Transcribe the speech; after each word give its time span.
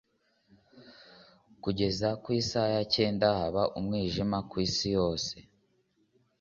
«Kugeza 1.63 2.07
ku 2.21 2.27
isaha 2.39 2.69
ya 2.75 2.83
cyenda, 2.93 3.25
haba 3.39 3.63
umwijima 3.77 4.37
ku 4.49 4.55
isi 4.67 4.87
yose.» 4.97 5.35